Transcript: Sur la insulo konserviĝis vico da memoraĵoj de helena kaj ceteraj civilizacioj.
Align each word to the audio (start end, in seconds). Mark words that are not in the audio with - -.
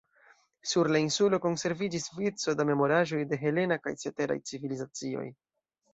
Sur 0.69 0.87
la 0.95 1.01
insulo 1.07 1.39
konserviĝis 1.43 2.09
vico 2.21 2.57
da 2.61 2.67
memoraĵoj 2.71 3.21
de 3.35 3.41
helena 3.45 3.81
kaj 3.85 3.97
ceteraj 4.05 4.39
civilizacioj. 4.53 5.29